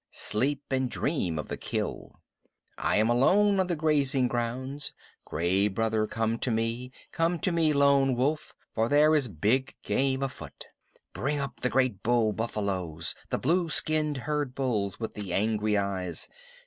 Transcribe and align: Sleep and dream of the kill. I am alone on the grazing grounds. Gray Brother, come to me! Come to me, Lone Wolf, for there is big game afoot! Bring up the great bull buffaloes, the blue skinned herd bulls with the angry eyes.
Sleep 0.09 0.63
and 0.71 0.89
dream 0.89 1.37
of 1.37 1.47
the 1.47 1.57
kill. 1.57 2.21
I 2.75 2.95
am 2.97 3.07
alone 3.07 3.59
on 3.59 3.67
the 3.67 3.75
grazing 3.75 4.27
grounds. 4.27 4.93
Gray 5.25 5.67
Brother, 5.67 6.07
come 6.07 6.39
to 6.39 6.49
me! 6.49 6.91
Come 7.11 7.37
to 7.37 7.51
me, 7.51 7.71
Lone 7.71 8.15
Wolf, 8.15 8.55
for 8.73 8.89
there 8.89 9.13
is 9.13 9.27
big 9.27 9.75
game 9.83 10.23
afoot! 10.23 10.65
Bring 11.13 11.37
up 11.39 11.59
the 11.59 11.69
great 11.69 12.01
bull 12.01 12.33
buffaloes, 12.33 13.13
the 13.29 13.37
blue 13.37 13.69
skinned 13.69 14.17
herd 14.17 14.55
bulls 14.55 14.99
with 14.99 15.13
the 15.13 15.33
angry 15.35 15.77
eyes. 15.77 16.27